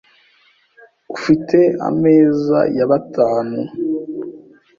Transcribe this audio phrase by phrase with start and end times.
[1.15, 1.57] Ufite
[1.87, 3.59] ameza ya batanu?